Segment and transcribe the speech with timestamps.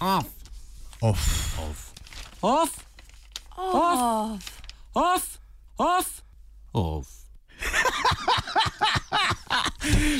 [0.00, 0.26] Off.
[1.02, 1.58] Off.
[1.58, 1.92] Off.
[2.42, 2.86] Off.
[3.56, 4.40] Off.
[4.94, 4.94] Off.
[4.94, 5.38] Off.
[5.78, 6.22] Off.
[6.72, 7.08] Off.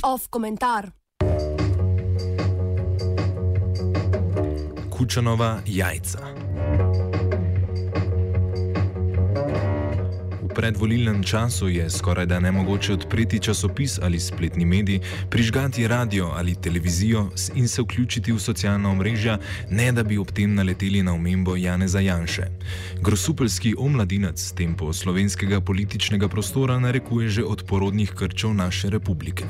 [0.03, 0.93] Off komentar.
[4.91, 6.19] Kučanova jajca.
[10.55, 17.31] Predvolilnem času je skoraj da nemogoče odpreti časopis ali spletni medij, prižgati radio ali televizijo
[17.55, 19.39] in se vključiti v socialna omrežja,
[19.71, 22.47] ne da bi ob tem naleteli na omembo Janeza Janše.
[23.01, 29.45] Grosupelski omladinec tempo slovenskega političnega prostora narekuje že od porodnih krčev naše republike.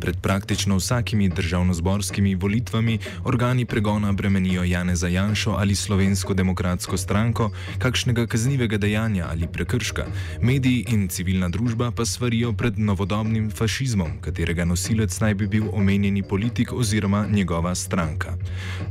[0.00, 8.26] Pred praktično vsakimi državnozborskimi volitvami organi pregona bremenijo Janeza Janšo ali Slovensko demokratsko stranko, kakšnega
[8.26, 10.06] kaznivega dejanja ali prekrška,
[10.42, 16.22] mediji in civilna družba pa svarijo pred novodobnim fašizmom, katerega nosilec naj bi bil omenjeni
[16.22, 18.36] politik oziroma njegova stranka.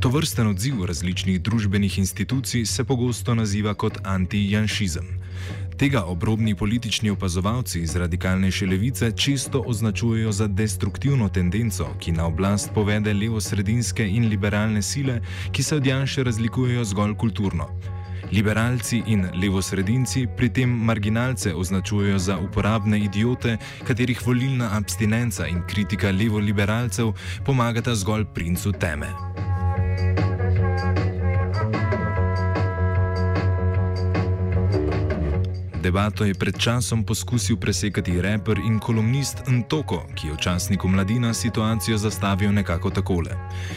[0.00, 5.20] To vrsten odziv različnih družbenih institucij se pogosto naziva kot anti-janšizem.
[5.80, 12.70] Tega obrobni politični opazovalci iz radikalnejše levice često označujejo za destruktivno tendenco, ki na oblast
[12.74, 15.20] povede levo-sredinske in liberalne sile,
[15.52, 17.68] ki se od Janša razlikujejo zgolj kulturno.
[18.32, 26.10] Liberalci in levosredinci pri tem marginalce označujejo za uporabne idiote, katerih volilna abstinenca in kritika
[26.10, 27.12] levoliberalcev
[27.46, 29.29] pomagata zgolj princu teme.
[35.80, 41.32] Debato je pred časom poskusil presekati raper in kolumnist Ntoko, ki je v časniku Mladina
[41.34, 43.32] situacijo zastavil nekako takole.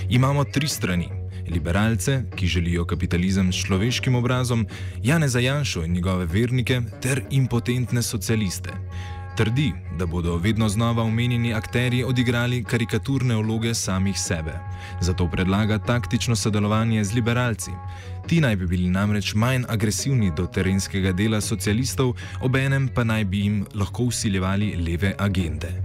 [0.10, 1.08] Imamo tri strani.
[1.48, 4.68] Liberalce, ki želijo kapitalizem s človeškim obrazom,
[5.04, 8.70] Jane Zajanšo in njegove vernike, ter impotentne socialiste.
[9.36, 14.54] Trdi, da bodo vedno znova omenjeni akteri odigrali karikaturne vloge samih sebe.
[15.02, 17.72] Zato predlaga taktično sodelovanje z liberalci.
[18.28, 23.40] Ti naj bi bili namreč manj agresivni do terenskega dela socialistov, obenem pa naj bi
[23.40, 25.83] jim lahko usiljevali leve agende.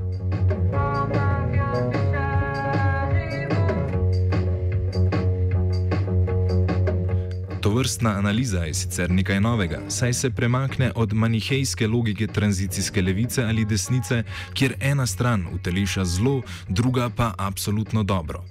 [7.69, 13.45] To vrstna analiza je sicer nekaj novega, saj se premakne od manihejske logike tranzicijske levice
[13.45, 14.23] ali desnice,
[14.55, 18.45] kjer ena stran uteleša zlo, druga pa absolutno dobro.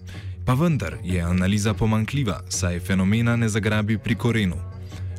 [0.45, 4.55] Pa vendar je analiza pomankljiva, saj fenomena ne zagrabi pri korenu.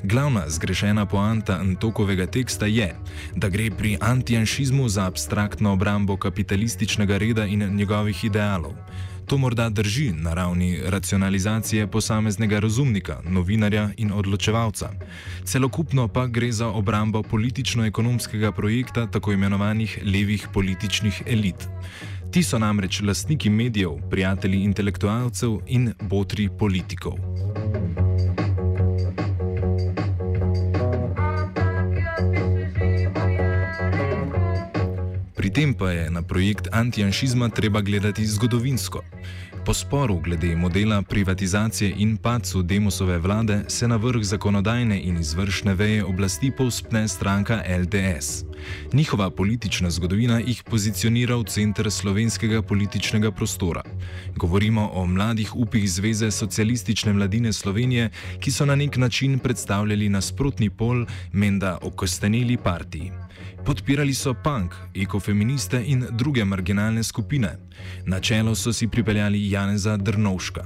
[0.03, 2.95] Glavna zgrešena poanta Antokovega teksta je,
[3.35, 8.73] da gre pri antijanšizmu za abstraktno obrambo kapitalističnega reda in njegovih idealov.
[9.29, 14.89] To morda drži na ravni racionalizacije posameznega razumnika, novinarja in odločevalca.
[15.45, 21.69] Celokupno pa gre za obrambo politično-ekonomskega projekta tako imenovanih levih političnih elit.
[22.33, 27.19] Ti so namreč lastniki medijev, prijatelji intelektualcev in botri politikov.
[35.59, 39.03] Pri tem pa je na projekt antijanšizma treba gledati zgodovinsko.
[39.67, 45.75] Po sporu glede modela privatizacije in pacu Demosove vlade se na vrh zakonodajne in izvršne
[45.75, 48.45] veje oblasti povspne stranka LDS.
[48.93, 53.83] Njihova politična zgodovina jih pozicionira v center slovenskega političnega prostora.
[54.37, 60.71] Govorimo o mladih upih Zveze socialistične mladine Slovenije, ki so na nek način predstavljali nasprotni
[60.71, 63.28] pol menda okosteneli partiji.
[63.65, 67.59] Podpirali so punk, ekofeministe in druge marginalne skupine.
[68.07, 70.65] Na čelo so si pripeljali Janeza Drnovška.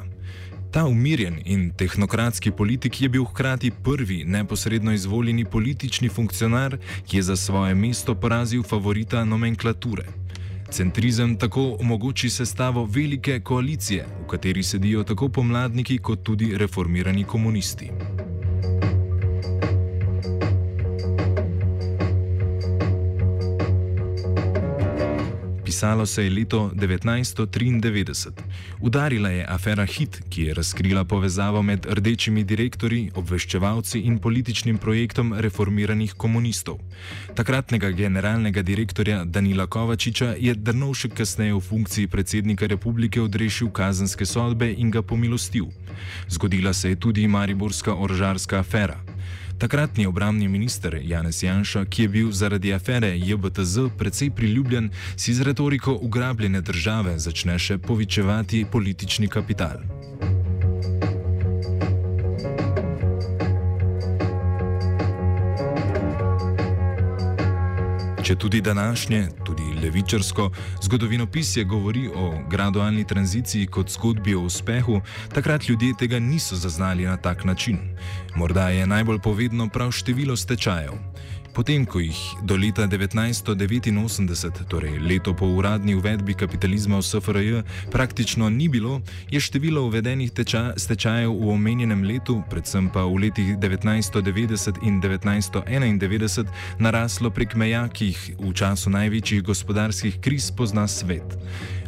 [0.73, 7.23] Ta umirjen in tehnokratski politik je bil hkrati prvi neposredno izvoljeni politični funkcionar, ki je
[7.23, 10.05] za svoje mesto porazil favorita nomenklature.
[10.71, 17.91] Centrizem tako omogoči sestavo velike koalicije, v kateri sedijo tako pomladniki kot tudi reformirani komunisti.
[25.73, 28.31] Pisalo se je leto 1993.
[28.81, 35.33] Udarila je afera Hit, ki je razkrila povezavo med rdečimi direktorji, obveščevalci in političnim projektom
[35.33, 36.77] reformiranih komunistov.
[37.35, 44.75] Takratnega generalnega direktorja Danila Kovačiča je Drnovšek kasneje v funkciji predsednika republike odrešil kazenske sodbe
[44.77, 45.73] in ga pomilostil.
[46.29, 49.01] Zgodila se je tudi Mariborska orožarska afera.
[49.63, 55.43] Takratni obramni minister Janez Janša, ki je bil zaradi afere JBTZ precej priljubljen, si z
[55.43, 60.02] retoriko ugrabljene države začne še povičevati politični kapital.
[68.33, 70.47] Če tudi današnje, tudi levičarsko,
[70.83, 75.01] zgodovinopisje govori o gradualni tranziciji kot zgodbi o uspehu,
[75.35, 77.79] takrat ljudje tega niso zaznali na tak način.
[78.37, 80.93] Morda je najbolj povedno prav število stečajev.
[81.53, 82.17] Potem, ko jih
[82.49, 87.61] do leta 1989, torej leto po uradni uvedbi kapitalizma v SFRJ,
[87.93, 93.61] praktično ni bilo, je število uvedenih teča, stečajev v omenjenem letu, predvsem pa v letih
[93.61, 96.49] 1990 in 1991,
[96.81, 101.37] naraslo prek meja, ki jih v času največjih gospodarskih kriz pozna svet.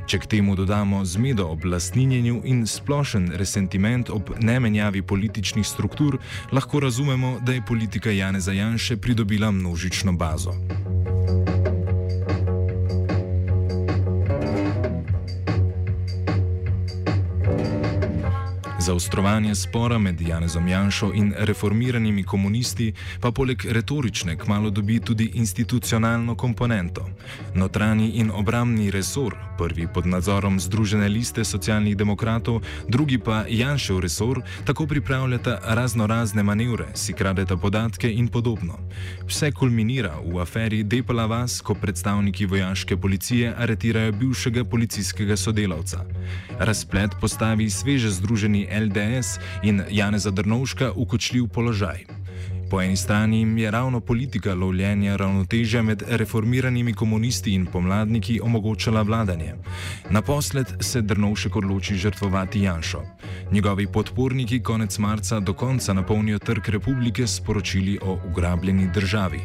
[0.06, 6.18] Če k temu dodamo zmedo ob lastninjenju in splošen resentiment ob nemenjavi političnih struktur,
[6.52, 10.54] lahko razumemo, da je politika Janeza Janše pridobila množično bazo.
[18.86, 26.36] Zaostrovanje spora med Janezom Janšo in reformiranimi komunisti pa poleg retorične kmalo dobi tudi institucionalno
[26.36, 27.10] komponento.
[27.56, 34.42] Notranji in obramni resor, prvi pod nadzorom Združene liste socialnih demokratov, drugi pa Janšev resor,
[34.66, 38.78] tako pripravljata razno razne manevre, si kradeta podatke in podobno.
[39.28, 46.06] Vse kulminira v aferi Depala Vas, ko predstavniki vojaške policije aretirajo bivšega policijskega sodelavca.
[46.60, 52.06] Razplet postavi sveže združeni LDS in Janeza Drnovška v kočljiv položaj.
[52.70, 59.02] Po eni strani jim je ravno politika lovljenja ravnotežja med reformiranimi komunisti in pomladniki omogočala
[59.02, 59.54] vladanje.
[60.10, 63.02] Naposled se Drnovšek odloči žrtvovati Janšo.
[63.52, 69.40] Njegovi podporniki konec marca do konca napolnijo trg republike s poročili o ugrabljeni državi.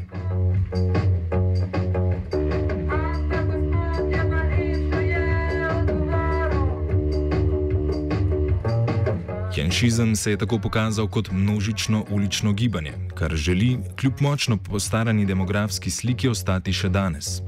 [9.60, 15.90] Janšizem se je tako pokazal kot množično ulično gibanje, kar želi, kljub močno postarani demografski
[15.90, 17.42] sliki, ostati še danes.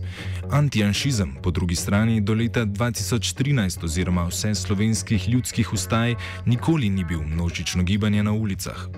[0.51, 6.15] Antijanšizem, po drugi strani, do leta 2013 oziroma vse slovenskih ljudskih ustaj
[6.47, 8.89] nikoli ni bil množično gibanje na ulicah.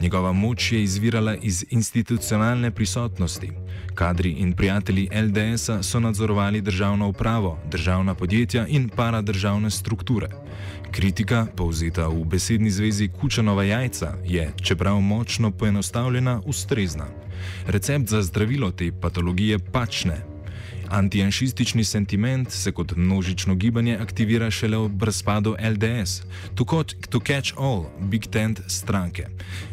[0.00, 3.52] Njegova moč je izvirala iz institucionalne prisotnosti.
[3.94, 10.28] Kadri in prijatelji LDS-a so nadzorovali državno upravo, državna podjetja in paradržavne strukture.
[10.90, 17.06] Kritika, povzeta v besedni zvezi Kučanova jajca, je, čeprav močno poenostavljena, ustrezna.
[17.66, 20.33] Recept za zdravilo te patologije pač ne.
[20.94, 26.22] Antijanšistični sentiment se kot množično gibanje aktivira šele ob razpadu LDS,
[26.54, 29.26] to, kot, to catch all, big tent stranke.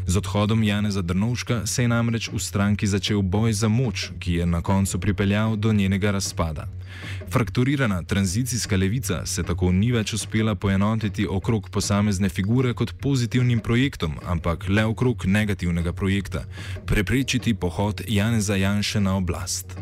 [0.08, 4.46] Z odhodom Janeza Drnovška se je namreč v stranki začel boj za moč, ki je
[4.46, 6.68] na koncu pripeljal do njenega razpada.
[7.30, 14.18] Frakturirana tranzicijska levica se tako ni več uspela poenotiti okrog posamezne figure kot pozitivnim projektom,
[14.26, 16.44] ampak le okrog negativnega projekta-
[16.90, 19.78] preprečiti pohod Janeza Janše na oblast.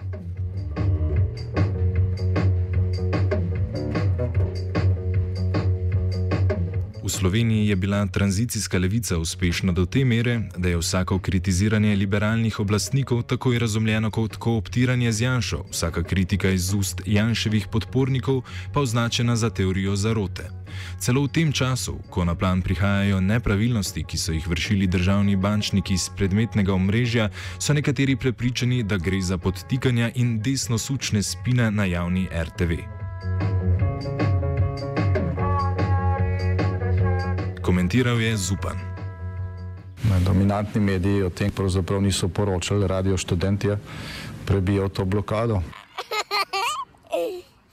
[7.10, 12.60] V Sloveniji je bila tranzicijska levica uspešna do te mere, da je vsako kritiziranje liberalnih
[12.60, 18.42] oblastnikov takoj razumljeno kot kooptiranje z Janšo, vsaka kritika iz ust Janševih podpornikov
[18.74, 20.52] pa označena za teorijo zarote.
[21.00, 25.94] Celo v tem času, ko na plan prihajajo nepravilnosti, ki so jih vršili državni bančniki
[25.94, 27.30] iz predmetnega omrežja,
[27.60, 32.99] so nekateri prepričani, da gre za podtikanja in desno sučne spine na javni RTV.
[37.70, 38.78] Komentiral je Zupan.
[40.26, 43.78] Dominantni mediji o tem pravzaprav niso poročali, radio študentje
[44.46, 45.62] prebijajo to blokado.